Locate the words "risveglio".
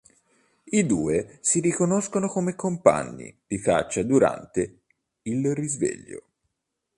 5.53-6.23